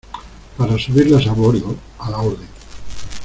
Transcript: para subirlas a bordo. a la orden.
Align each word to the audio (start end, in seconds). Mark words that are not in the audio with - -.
para 0.57 0.79
subirlas 0.79 1.27
a 1.27 1.33
bordo. 1.33 1.75
a 1.99 2.09
la 2.09 2.17
orden. 2.23 2.47